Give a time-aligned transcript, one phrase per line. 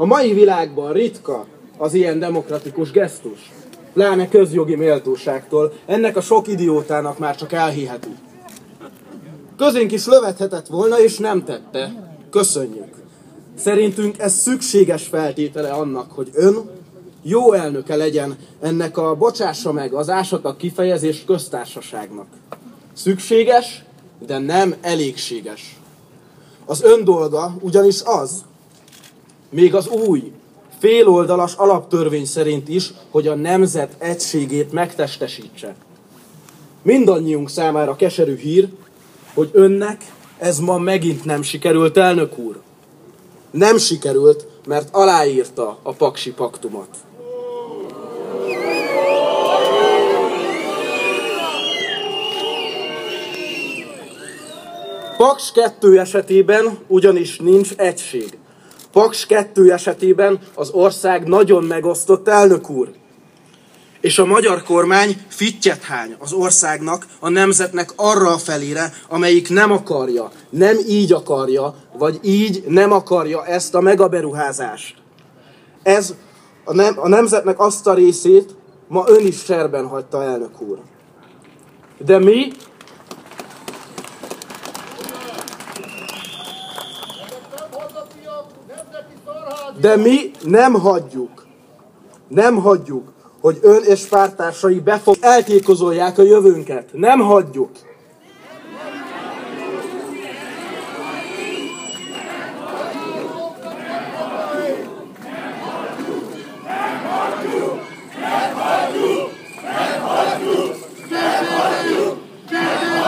[0.00, 1.46] A mai világban ritka
[1.78, 3.52] az ilyen demokratikus gesztus.
[3.92, 5.72] Pláne közjogi méltóságtól.
[5.86, 8.18] Ennek a sok idiótának már csak elhihető.
[9.56, 12.12] Közénk is lövethetett volna, és nem tette.
[12.30, 12.88] Köszönjük.
[13.58, 16.70] Szerintünk ez szükséges feltétele annak, hogy ön
[17.22, 22.26] jó elnöke legyen ennek a bocsássa meg az ásatak kifejezés köztársaságnak.
[22.92, 23.84] Szükséges,
[24.26, 25.78] de nem elégséges.
[26.64, 28.44] Az ön dolga ugyanis az,
[29.50, 30.32] még az új,
[30.78, 35.74] féloldalas alaptörvény szerint is, hogy a nemzet egységét megtestesítse.
[36.82, 38.68] Mindannyiunk számára keserű hír,
[39.34, 42.60] hogy önnek ez ma megint nem sikerült, elnök úr.
[43.50, 46.88] Nem sikerült, mert aláírta a Paksi Paktumot.
[55.16, 58.39] Paks 2 esetében ugyanis nincs egység.
[58.92, 62.90] Paks 2 esetében az ország nagyon megosztott elnök úr.
[64.00, 69.72] És a magyar kormány fittyet hány az országnak, a nemzetnek arra a felére, amelyik nem
[69.72, 74.96] akarja, nem így akarja, vagy így nem akarja ezt a megaberuházást.
[75.82, 76.14] Ez
[76.64, 78.54] a, nem, a nemzetnek azt a részét
[78.88, 80.78] ma ön is serben hagyta, elnök úr.
[81.98, 82.52] De mi
[89.80, 91.46] De mi nem hagyjuk,
[92.28, 96.88] nem hagyjuk, hogy ön és pártársai befog, eltékozolják a jövőnket.
[96.92, 97.70] Nem hagyjuk.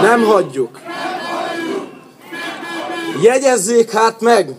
[0.01, 0.81] Nem hagyjuk.
[3.23, 4.57] Jegyezzék hát meg,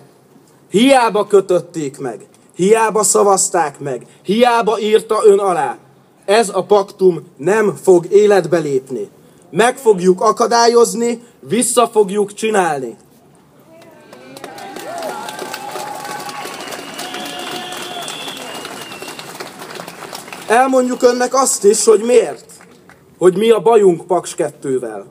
[0.73, 5.77] Hiába kötötték meg, hiába szavazták meg, hiába írta ön alá.
[6.25, 9.09] Ez a paktum nem fog életbe lépni.
[9.49, 12.97] Meg fogjuk akadályozni, vissza fogjuk csinálni.
[20.47, 22.45] Elmondjuk önnek azt is, hogy miért.
[23.17, 25.03] Hogy mi a bajunk Paks 2-vel.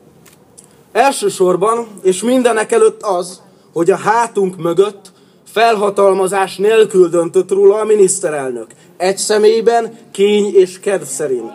[0.93, 3.41] Elsősorban, és mindenek előtt az,
[3.73, 5.13] hogy a hátunk mögött
[5.53, 8.67] Felhatalmazás nélkül döntött róla a miniszterelnök.
[8.97, 11.53] Egy személyben, kény és kedv szerint.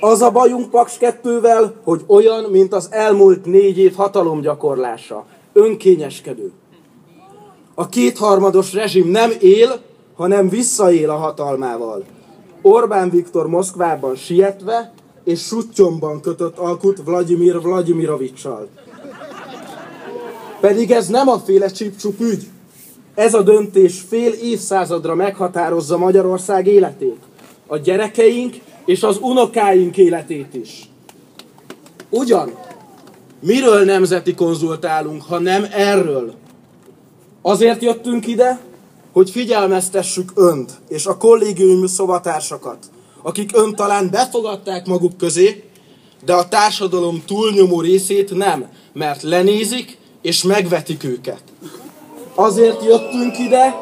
[0.00, 5.24] Az a bajunk Paks 2-vel, hogy olyan, mint az elmúlt négy év hatalomgyakorlása.
[5.52, 6.52] Önkényeskedő.
[7.74, 9.80] A kétharmados rezsim nem él,
[10.16, 12.04] hanem visszaél a hatalmával.
[12.62, 14.93] Orbán Viktor Moszkvában sietve,
[15.24, 18.68] és suttyomban kötött alkut Vladimir Vladimirovicsal.
[20.60, 22.46] Pedig ez nem a féle csipcsup ügy.
[23.14, 27.18] Ez a döntés fél évszázadra meghatározza Magyarország életét.
[27.66, 30.88] A gyerekeink és az unokáink életét is.
[32.10, 32.54] Ugyan,
[33.40, 36.34] miről nemzeti konzultálunk, ha nem erről?
[37.42, 38.60] Azért jöttünk ide,
[39.12, 42.78] hogy figyelmeztessük önt és a kollégiumi szobatársakat,
[43.24, 45.64] akik ön talán befogadták maguk közé,
[46.24, 51.42] de a társadalom túlnyomó részét nem, mert lenézik és megvetik őket.
[52.34, 53.74] Azért jöttünk ide,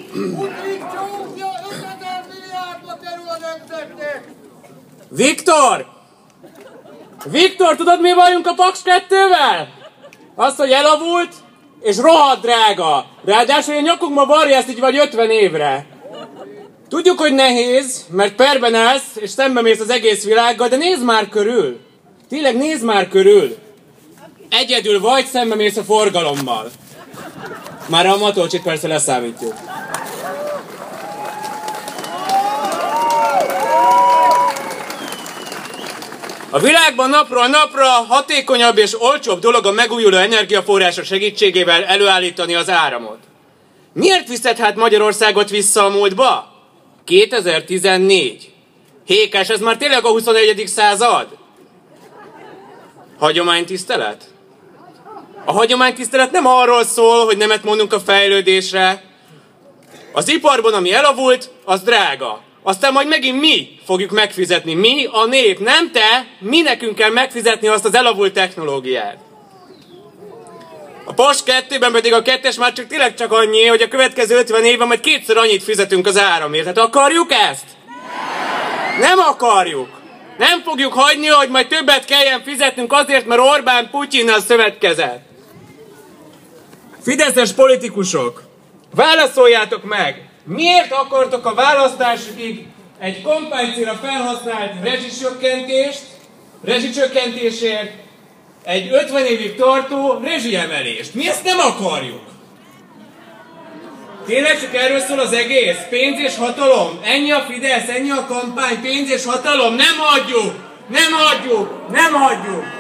[5.10, 5.87] Viktor!
[7.25, 9.66] Viktor, tudod mi bajunk a Paks 2-vel?
[10.34, 11.34] Az, hogy elavult,
[11.81, 13.06] és rohadt drága.
[13.25, 15.87] Ráadásul a nyakunkba varja ezt így vagy 50 évre.
[16.88, 21.28] Tudjuk, hogy nehéz, mert perben állsz, és szembe mész az egész világgal, de nézd már
[21.28, 21.81] körül.
[22.29, 23.56] Tényleg nézd már körül.
[24.50, 26.70] Egyedül vagy, szembe mész a forgalommal.
[27.88, 29.55] Már a matolcsit persze leszámítjuk.
[36.52, 43.19] A világban napról napra hatékonyabb és olcsóbb dolog a megújuló energiaforrások segítségével előállítani az áramot.
[43.93, 46.52] Miért viszed hát Magyarországot vissza a múltba?
[47.05, 48.52] 2014.
[49.05, 50.67] Hékás, ez már tényleg a 21.
[50.67, 51.29] század?
[53.19, 54.25] Hagyománytisztelet?
[55.44, 59.05] A hagyománytisztelet nem arról szól, hogy nemet mondunk a fejlődésre.
[60.12, 62.41] Az iparban, ami elavult, az drága.
[62.62, 64.75] Aztán majd megint mi fogjuk megfizetni.
[64.75, 69.19] Mi, a nép, nem te, mi nekünk kell megfizetni azt az elavult technológiát.
[71.05, 74.65] A POS 2-ben pedig a kettes már csak tényleg csak annyi, hogy a következő 50
[74.65, 76.67] évben majd kétszer annyit fizetünk az áramért.
[76.67, 77.65] Hát akarjuk ezt?
[79.01, 79.89] Nem akarjuk.
[80.39, 85.23] Nem fogjuk hagyni, hogy majd többet kelljen fizetnünk azért, mert Orbán Putyinnal szövetkezett.
[87.03, 88.43] Fideszes politikusok,
[88.95, 92.66] válaszoljátok meg, miért akartok a választásukig
[92.98, 96.02] egy kampánycélra felhasznált rezsicsökkentést,
[96.64, 97.92] rezsicsökkentésért
[98.64, 101.14] egy 50 évig tartó rezsiemelést.
[101.14, 102.22] Mi ezt nem akarjuk.
[104.26, 105.78] Tényleg csak erről szól az egész?
[105.88, 107.00] Pénz és hatalom?
[107.04, 109.75] Ennyi a Fidesz, ennyi a kampány, pénz és hatalom?
[109.75, 110.54] Nem hagyjuk!
[110.88, 111.90] Nem hagyjuk!
[111.90, 112.80] Nem hagyjuk!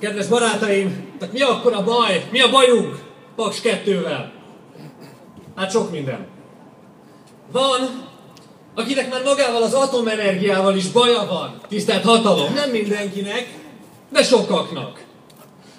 [0.00, 2.28] Kedves barátaim, tehát mi akkor a baj?
[2.30, 2.98] Mi a bajunk
[3.36, 4.24] Paks 2-vel?
[5.56, 6.26] Hát sok minden.
[7.52, 8.08] Van,
[8.74, 12.52] akinek már magával az atomenergiával is baja van, tisztelt hatalom.
[12.52, 13.48] Nem mindenkinek,
[14.12, 15.04] de sokaknak.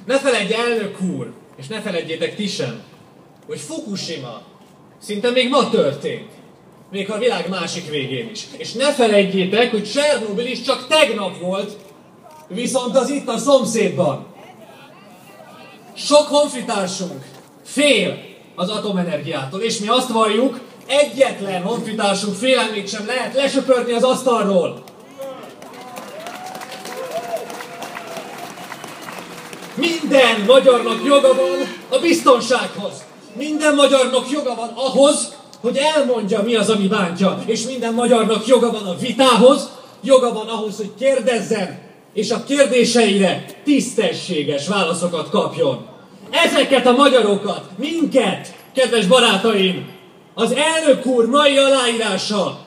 [0.05, 2.81] Ne feledj elnök úr, és ne feledjétek ti sem,
[3.45, 4.41] hogy Fukushima
[5.01, 6.29] szinte még ma történt.
[6.91, 8.43] Még a világ másik végén is.
[8.57, 11.77] És ne felejtjétek, hogy Csernobyl is csak tegnap volt,
[12.47, 14.25] viszont az itt a szomszédban.
[15.93, 17.25] Sok honfitársunk
[17.63, 18.17] fél
[18.55, 24.83] az atomenergiától, és mi azt valljuk, egyetlen honfitársunk félelmét sem lehet lesöpörni az asztalról.
[29.75, 33.03] Minden magyarnak joga van a biztonsághoz.
[33.33, 37.43] Minden magyarnak joga van ahhoz, hogy elmondja, mi az, ami bántja.
[37.45, 39.69] És minden magyarnak joga van a vitához,
[40.01, 45.85] joga van ahhoz, hogy kérdezzen, és a kérdéseire tisztességes válaszokat kapjon.
[46.31, 49.89] Ezeket a magyarokat, minket, kedves barátaim,
[50.33, 52.59] az elnök úr mai aláírása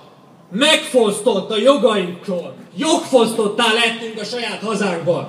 [0.50, 2.54] megfosztott a jogainktól.
[2.76, 5.28] Jogfosztottá lettünk a saját hazánkban.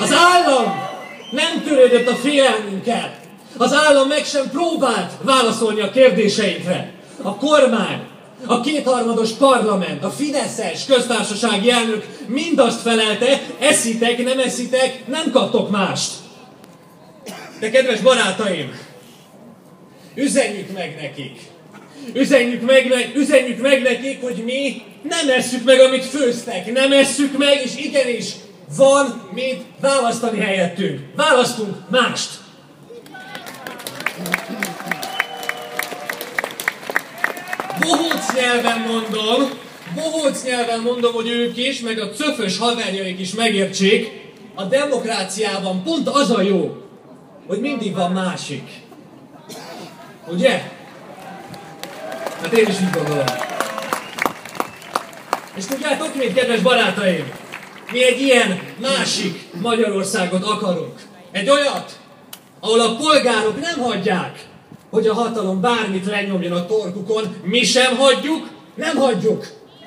[0.00, 0.88] Az állam
[1.30, 3.19] nem törődött a félelmünkkel.
[3.60, 6.92] Az állam meg sem próbált válaszolni a kérdéseinkre.
[7.22, 8.00] A kormány,
[8.46, 16.12] a kétharmados parlament, a Fideszes köztársasági elnök mindazt felelte, eszitek, nem eszitek, nem kaptok mást.
[17.58, 18.78] De kedves barátaim,
[20.14, 21.40] üzenjük meg nekik.
[22.14, 26.72] Üzenjük meg, üzenjük meg nekik, hogy mi nem esszük meg, amit főztek.
[26.72, 28.32] Nem esszük meg, és igenis
[28.76, 31.00] van mit választani helyettünk.
[31.16, 32.39] Választunk mást.
[37.80, 39.50] Bohóc nyelven mondom,
[39.94, 44.20] bohóc nyelven mondom, hogy ők is, meg a cöfös haverjaik is megértsék,
[44.54, 46.76] a demokráciában pont az a jó,
[47.46, 48.70] hogy mindig van másik.
[50.26, 50.62] Ugye?
[52.42, 53.24] Hát én is így gondolom.
[55.54, 57.32] És tudjátok mit, kedves barátaim?
[57.92, 61.00] Mi egy ilyen másik Magyarországot akarunk.
[61.32, 61.92] Egy olyat,
[62.60, 64.38] ahol a polgárok nem hagyják,
[64.90, 69.46] hogy a hatalom bármit lenyomjon a torkukon, mi sem hagyjuk, nem hagyjuk.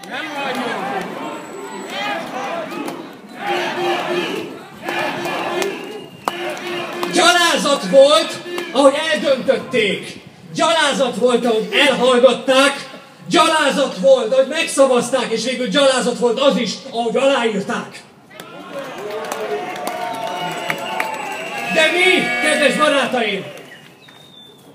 [0.10, 0.82] Nem hagyjuk.
[7.14, 8.38] Gyalázat volt,
[8.72, 10.22] ahogy eldöntötték.
[10.56, 12.92] Gyalázat volt, ahogy elhallgatták.
[13.30, 18.02] Gyalázat volt, ahogy megszavazták, és végül gyalázat volt az is, ahogy aláírták.
[21.74, 23.44] De mi, kedves barátaim,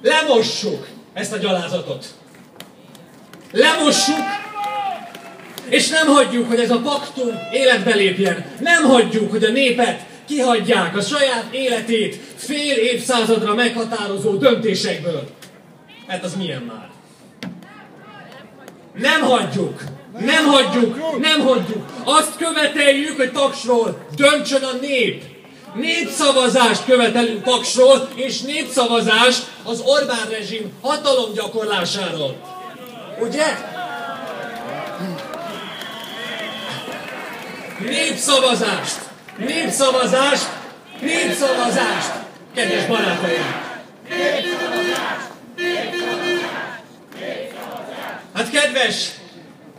[0.02, 2.06] Lemossuk ezt a gyalázatot.
[3.52, 4.24] Lemossuk,
[5.68, 8.44] és nem hagyjuk, hogy ez a paktum életbe lépjen.
[8.60, 15.28] Nem hagyjuk, hogy a népet kihagyják a saját életét fél évszázadra meghatározó döntésekből.
[16.06, 16.88] Hát az milyen már?
[18.94, 19.82] Nem hagyjuk!
[20.18, 21.20] Nem hagyjuk!
[21.20, 21.84] Nem hagyjuk!
[22.04, 25.37] Azt követeljük, hogy taksról döntsön a nép!
[25.74, 32.36] Népszavazást követelünk Paksról, és népszavazást az Orbán rezsim hatalomgyakorlásáról.
[33.20, 33.46] Ugye?
[37.80, 38.98] Népszavazást!
[39.36, 40.48] Népszavazást!
[41.00, 42.12] Népszavazást!
[42.54, 43.66] Kedves barátaim!
[48.34, 49.10] Hát kedves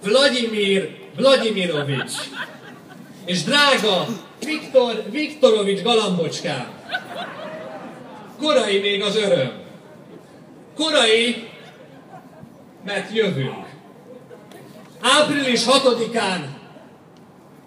[0.03, 2.13] Vladimir Vladimirovics
[3.25, 4.07] és drága
[4.45, 6.67] Viktor Viktorovics galambocskám.
[8.41, 9.51] Korai még az öröm.
[10.75, 11.47] Korai,
[12.85, 13.65] mert jövünk.
[15.01, 16.39] április 6-án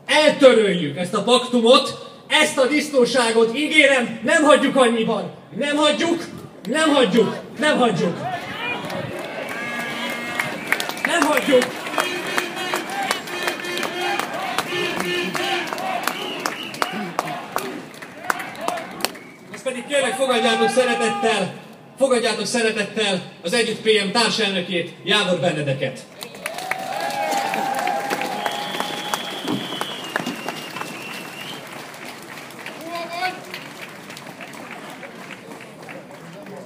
[0.07, 5.31] eltöröljük ezt a paktumot, ezt a disznóságot ígérem, nem hagyjuk annyiban.
[5.57, 6.25] Nem hagyjuk,
[6.69, 8.17] nem hagyjuk, nem hagyjuk.
[11.05, 11.82] Nem hagyjuk.
[19.93, 21.55] Kérlek fogadjátok szeretettel,
[21.99, 26.07] fogadjátok szeretettel az Együtt PM társelnökét, Jávor Benedeket.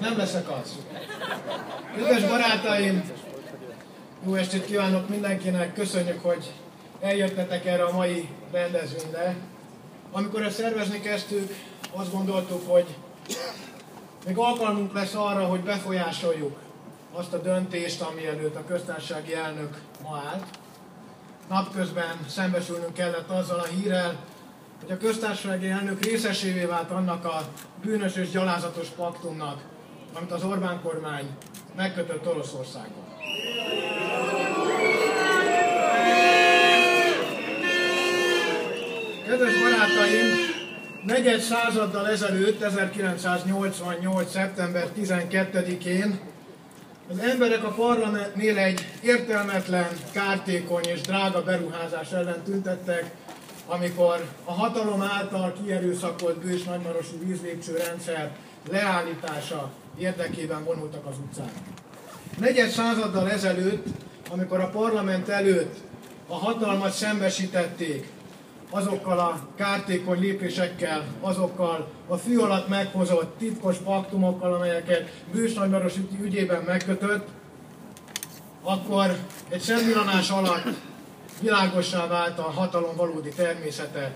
[0.00, 0.76] Nem leszek az.
[1.96, 3.10] Kedves barátaim,
[4.26, 6.44] jó estét kívánok mindenkinek, köszönjük, hogy
[7.00, 9.36] eljöttetek erre a mai rendezvényre.
[10.12, 11.54] Amikor ezt szervezni kezdtük,
[11.92, 12.86] azt gondoltuk, hogy
[14.26, 16.56] még alkalmunk lesz arra, hogy befolyásoljuk
[17.12, 20.44] azt a döntést, ami előtt a köztársasági elnök ma állt.
[21.48, 24.16] Napközben szembesülnünk kellett azzal a hírrel,
[24.80, 27.42] hogy a köztársasági elnök részesévé vált annak a
[27.82, 29.60] bűnös és gyalázatos paktumnak,
[30.14, 31.26] amit az Orbán kormány
[31.76, 33.04] megkötött Oroszországgal.
[39.26, 40.55] Kedves barátaim,
[41.06, 44.30] negyed századdal ezelőtt, 1988.
[44.30, 46.18] szeptember 12-én
[47.10, 53.10] az emberek a parlamentnél egy értelmetlen, kártékony és drága beruházás ellen tüntettek,
[53.66, 58.30] amikor a hatalom által kierőszakolt bős nagymarosi vízlépcső rendszer
[58.70, 61.50] leállítása érdekében vonultak az utcán.
[62.38, 63.86] Negyed századdal ezelőtt,
[64.30, 65.76] amikor a parlament előtt
[66.28, 68.06] a hatalmat szembesítették
[68.70, 76.62] azokkal a kártékony lépésekkel, azokkal a fű alatt meghozott titkos paktumokkal, amelyeket Bős Nagymaros ügyében
[76.62, 77.28] megkötött,
[78.62, 79.16] akkor
[79.48, 80.68] egy szemvillanás alatt
[81.40, 84.14] világossá vált a hatalom valódi természete,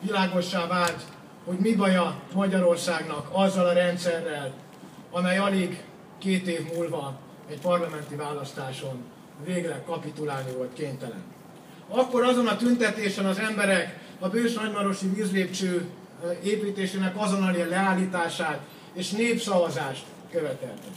[0.00, 1.02] világossá vált,
[1.44, 4.52] hogy mi baja Magyarországnak azzal a rendszerrel,
[5.10, 5.84] amely alig
[6.18, 7.18] két év múlva
[7.50, 9.02] egy parlamenti választáson
[9.44, 11.22] végre kapitulálni volt kénytelen.
[11.94, 15.88] Akkor azon a tüntetésen az emberek a bős nagymarosi vízlépcső
[16.42, 18.60] építésének azonnali leállítását
[18.94, 20.92] és népszavazást követeltek.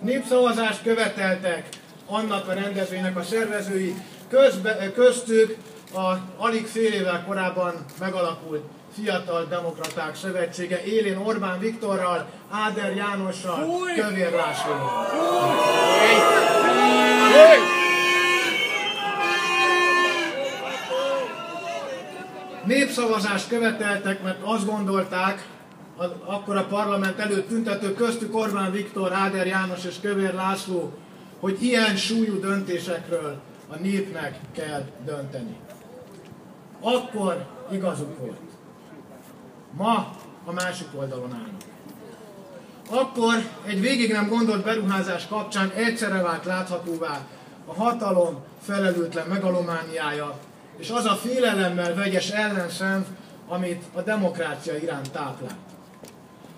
[0.00, 1.68] Népszavazást követeltek
[2.06, 3.94] annak a rendezvénynek a szervezői,
[4.28, 5.56] közbe, köztük
[5.94, 8.62] a alig fél évvel korábban megalakult
[8.94, 13.66] Fiatal Demokraták Szövetsége élén Orbán Viktorral, Áder Jánossal!
[13.94, 15.08] Kövér Lászlóval.
[22.70, 25.48] Népszavazást követeltek, mert azt gondolták,
[26.24, 30.92] akkor a parlament előtt tüntető köztük Orbán Viktor, Áder János és Kövér László,
[31.40, 35.56] hogy ilyen súlyú döntésekről a népnek kell dönteni.
[36.80, 38.50] Akkor igazuk volt.
[39.76, 40.10] Ma
[40.44, 41.62] a másik oldalon állnak.
[42.90, 43.34] Akkor
[43.66, 47.26] egy végig nem gondolt beruházás kapcsán egyszerre vált láthatóvá
[47.66, 50.38] a hatalom felelőtlen megalomániája,
[50.80, 53.06] és az a félelemmel vegyes ellenszem,
[53.48, 55.54] amit a demokrácia iránt táplált.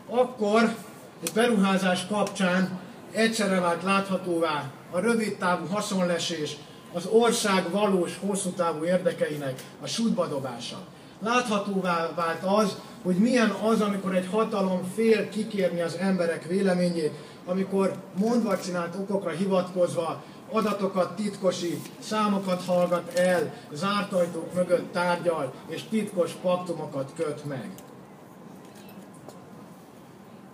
[0.09, 0.75] Akkor
[1.23, 2.81] egy beruházás kapcsán
[3.13, 6.57] egyszerre vált láthatóvá a rövid távú haszonlesés,
[6.93, 10.79] az ország valós, hosszú távú érdekeinek a sútba dobása.
[11.21, 17.13] Láthatóvá vált az, hogy milyen az, amikor egy hatalom fél kikérni az emberek véleményét,
[17.47, 25.83] amikor mondva csinált okokra hivatkozva adatokat titkosít, számokat hallgat el, zárt ajtók mögött tárgyal, és
[25.91, 27.71] titkos paktumokat köt meg.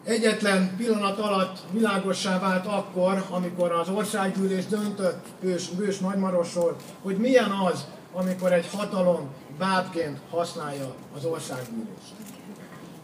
[0.05, 7.50] Egyetlen pillanat alatt világossá vált akkor, amikor az országgyűlés döntött Bős, Bős Nagymarosról, hogy milyen
[7.50, 9.28] az, amikor egy hatalom
[9.59, 12.14] bábként használja az országgyűlést.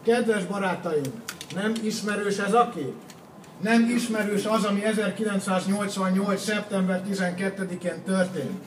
[0.03, 1.23] Kedves barátaim,
[1.55, 2.93] nem ismerős ez a kép?
[3.61, 6.41] Nem ismerős az, ami 1988.
[6.41, 8.63] szeptember 12-én történt?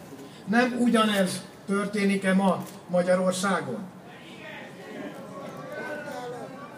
[0.47, 3.78] Nem ugyanez történik-e ma Magyarországon?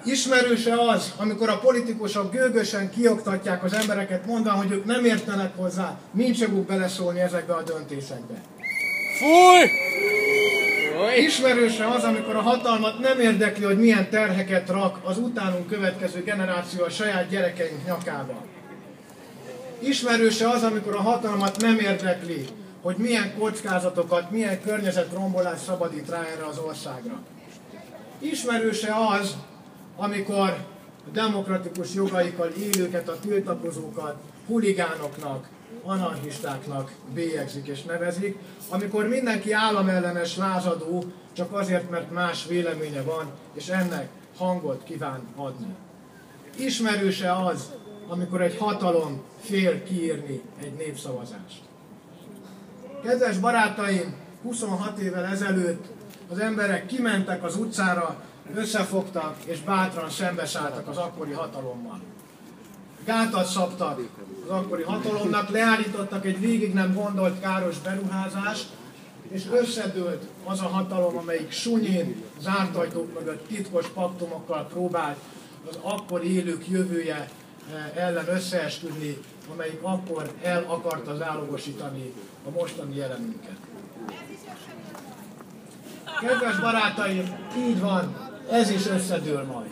[0.05, 5.99] Ismerőse az, amikor a politikusok gőgösen kioktatják az embereket, mondva, hogy ők nem értenek hozzá,
[6.11, 8.35] nincs joguk beleszólni ezekbe a döntésekbe.
[9.19, 9.89] Fúj!
[11.09, 16.85] Ismerőse az, amikor a hatalmat nem érdekli, hogy milyen terheket rak az utánunk következő generáció
[16.85, 18.45] a saját gyerekeink nyakába.
[19.78, 22.47] Ismerőse az, amikor a hatalmat nem érdekli,
[22.83, 27.23] hogy milyen kockázatokat, milyen környezetrombolás szabadít rá erre az országra.
[28.19, 29.37] Ismerőse az,
[29.97, 30.49] amikor
[31.07, 34.16] a demokratikus jogaikkal élőket, a tiltakozókat
[34.47, 35.49] huligánoknak
[35.83, 43.69] anarchistáknak bélyegzik és nevezik, amikor mindenki államellenes lázadó, csak azért, mert más véleménye van, és
[43.69, 45.75] ennek hangot kíván adni.
[46.57, 47.71] Ismerőse az,
[48.09, 51.62] amikor egy hatalom fél kiírni egy népszavazást.
[53.03, 55.85] Kedves barátaim, 26 évvel ezelőtt
[56.31, 58.23] az emberek kimentek az utcára,
[58.55, 62.00] összefogtak és bátran szembeszálltak az akkori hatalommal.
[63.04, 64.00] Gátat szabtak
[64.45, 68.69] az akkori hatalomnak, leállítottak egy végig nem gondolt káros beruházást,
[69.28, 75.16] és összedőlt az a hatalom, amelyik sunyén, zárt ajtók mögött titkos paktumokkal próbált
[75.69, 77.28] az akkor élők jövője
[77.73, 79.19] eh, ellen összeesküdni,
[79.52, 82.12] amelyik akkor el akarta zálogosítani
[82.47, 83.57] a mostani jelenünket.
[86.21, 89.71] Kedves barátaim, így van, ez is összedől majd.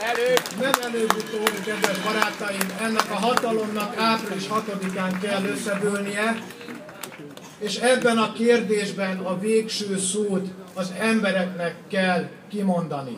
[0.00, 0.42] Előbb.
[0.60, 6.42] Nem előbb-utóbb, kedves barátaim, ennek a hatalomnak április 6-án kell összedőlnie,
[7.58, 13.16] és ebben a kérdésben a végső szót az embereknek kell kimondani.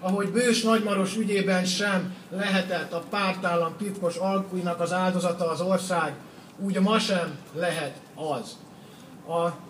[0.00, 6.14] Ahogy Bős Nagymaros ügyében sem lehetett a pártállam titkos alkújnak az áldozata az ország,
[6.58, 8.56] úgy ma sem lehet az.
[9.34, 9.63] A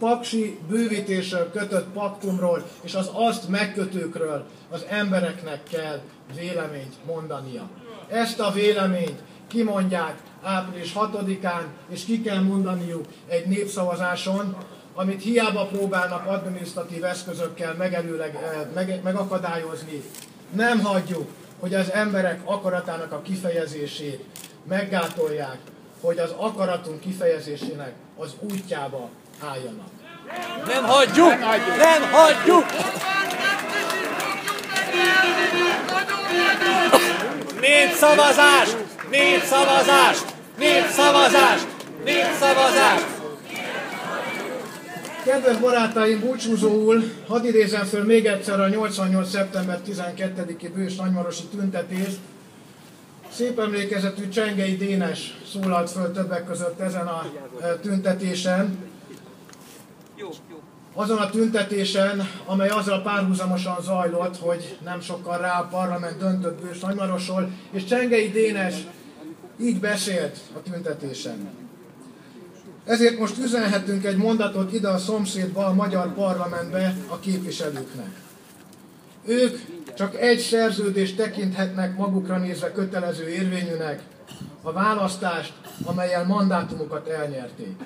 [0.00, 6.00] paksi bővítésről kötött paktumról és az azt megkötőkről az embereknek kell
[6.34, 7.68] véleményt mondania.
[8.08, 14.56] Ezt a véleményt kimondják április 6-án, és ki kell mondaniuk egy népszavazáson,
[14.94, 20.02] amit hiába próbálnak adminisztratív eszközökkel megelőleg, eh, meg, megakadályozni.
[20.52, 21.28] Nem hagyjuk,
[21.58, 24.24] hogy az emberek akaratának a kifejezését
[24.64, 25.58] meggátolják,
[26.00, 29.08] hogy az akaratunk kifejezésének az útjába
[29.48, 29.88] álljanak.
[30.66, 31.28] Nem hagyjuk!
[31.28, 31.76] Nem hagyjuk!
[31.76, 32.64] Nem hagyjuk!
[37.60, 38.76] Népszavazást!
[39.10, 40.24] Népszavazást!
[40.58, 41.66] Népszavazást!
[42.04, 43.06] Népszavazást!
[45.24, 49.30] Kedves barátaim, búcsúzóul hadd idézem föl még egyszer a 88.
[49.30, 52.18] szeptember 12-i bős nagymarosi tüntetést.
[53.32, 57.24] Szép emlékezetű Csengei Dénes szólalt föl többek között ezen a
[57.62, 58.89] e, tüntetésen.
[60.94, 66.78] Azon a tüntetésen, amely azzal párhuzamosan zajlott, hogy nem sokkal rá a parlament döntött Bős
[66.78, 68.74] Nagymarosról, és Csengei Dénes
[69.60, 71.48] így beszélt a tüntetésen.
[72.84, 78.20] Ezért most üzenhetünk egy mondatot ide a szomszédba, a magyar parlamentbe a képviselőknek.
[79.26, 79.58] Ők
[79.96, 84.02] csak egy szerződést tekinthetnek magukra nézve kötelező érvényűnek,
[84.62, 85.52] a választást,
[85.84, 87.76] amelyel mandátumokat elnyerték.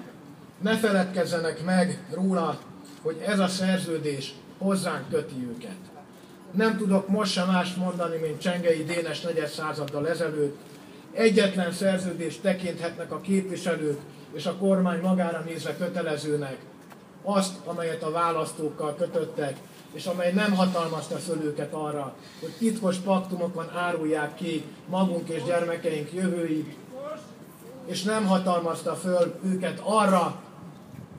[0.61, 2.59] Ne feledkezzenek meg róla,
[3.03, 5.77] hogy ez a szerződés hozzánk köti őket.
[6.51, 10.57] Nem tudok most sem mást mondani, mint Csengei Dénes negyed századdal ezelőtt.
[11.13, 14.01] Egyetlen szerződést tekinthetnek a képviselők
[14.33, 16.57] és a kormány magára nézve kötelezőnek.
[17.23, 19.57] Azt, amelyet a választókkal kötöttek,
[19.93, 26.13] és amely nem hatalmazta föl őket arra, hogy titkos paktumokban árulják ki magunk és gyermekeink
[26.13, 26.77] jövőit,
[27.87, 30.43] és nem hatalmazta föl őket arra,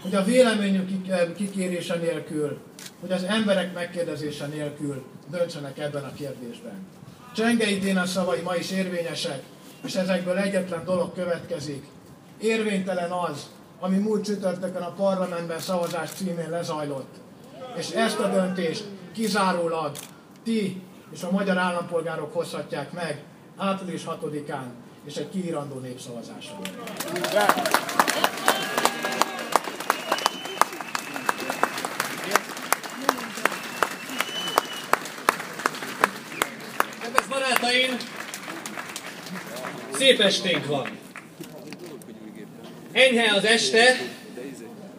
[0.01, 2.57] hogy a véleményük kikérése nélkül,
[2.99, 6.87] hogy az emberek megkérdezése nélkül döntsenek ebben a kérdésben.
[7.35, 9.43] Csengei Dénes szavai ma is érvényesek,
[9.83, 11.85] és ezekből egyetlen dolog következik.
[12.41, 13.49] Érvénytelen az,
[13.79, 17.15] ami múlt csütörtökön a parlamentben szavazás címén lezajlott.
[17.75, 19.91] És ezt a döntést kizárólag
[20.43, 23.23] ti és a magyar állampolgárok hozhatják meg
[23.57, 24.65] április 6-án
[25.05, 26.61] és egy kiírandó népszavazáson.
[37.01, 37.97] Kedves barátaim,
[39.93, 40.97] szép esténk van.
[42.91, 43.97] Enyhe az este,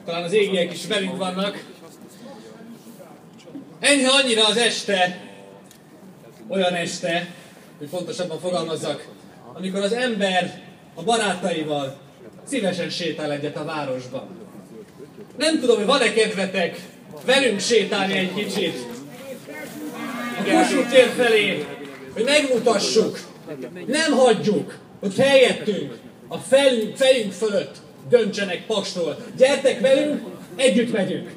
[0.05, 1.65] talán az égiek is velünk vannak.
[3.81, 5.21] Enyhe annyira az este,
[6.49, 7.35] olyan este,
[7.79, 9.16] hogy pontosabban fogalmazzak,
[9.59, 10.61] amikor az ember
[10.95, 11.97] a barátaival
[12.45, 14.29] szívesen sétál egyet a városban.
[15.39, 16.81] Nem tudom, hogy van-e kedvetek
[17.25, 18.87] velünk sétálni egy kicsit
[20.39, 21.67] a Kossuth tér felé,
[22.13, 23.19] hogy megmutassuk,
[23.87, 27.77] nem hagyjuk, hogy helyettünk a felünk, fejünk fölött
[28.09, 29.17] döntsenek Paksról.
[29.37, 30.23] Gyertek velünk,
[30.57, 31.31] együtt megyünk!